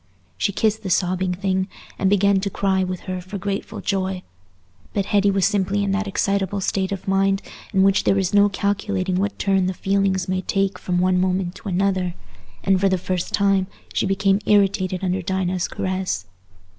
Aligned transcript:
She 0.35 0.51
kissed 0.51 0.81
the 0.81 0.89
sobbing 0.89 1.31
thing, 1.35 1.67
and 1.99 2.09
began 2.09 2.39
to 2.39 2.49
cry 2.49 2.83
with 2.83 3.01
her 3.01 3.21
for 3.21 3.37
grateful 3.37 3.81
joy. 3.81 4.23
But 4.95 5.05
Hetty 5.05 5.29
was 5.29 5.45
simply 5.45 5.83
in 5.83 5.91
that 5.91 6.07
excitable 6.07 6.59
state 6.59 6.91
of 6.91 7.07
mind 7.07 7.43
in 7.71 7.83
which 7.83 8.03
there 8.03 8.17
is 8.17 8.33
no 8.33 8.49
calculating 8.49 9.17
what 9.17 9.37
turn 9.37 9.67
the 9.67 9.75
feelings 9.75 10.27
may 10.27 10.41
take 10.41 10.79
from 10.79 10.97
one 10.97 11.21
moment 11.21 11.53
to 11.57 11.69
another, 11.69 12.15
and 12.63 12.81
for 12.81 12.89
the 12.89 12.97
first 12.97 13.31
time 13.31 13.67
she 13.93 14.07
became 14.07 14.39
irritated 14.47 15.03
under 15.03 15.21
Dinah's 15.21 15.67
caress. 15.67 16.25